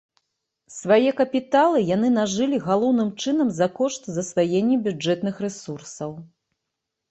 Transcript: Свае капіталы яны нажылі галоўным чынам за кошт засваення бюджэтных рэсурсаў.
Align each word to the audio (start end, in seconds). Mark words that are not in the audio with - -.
Свае 0.75 1.11
капіталы 1.19 1.81
яны 1.95 2.09
нажылі 2.19 2.57
галоўным 2.69 3.13
чынам 3.25 3.53
за 3.59 3.69
кошт 3.77 4.01
засваення 4.17 4.81
бюджэтных 4.89 5.35
рэсурсаў. 5.49 6.11